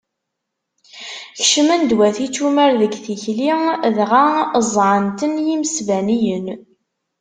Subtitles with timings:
[1.37, 3.49] Kecmen-d wat icumar deg tikli,
[3.97, 4.25] dɣa
[4.67, 6.45] ẓẓɛen-ten yimesbaniyen.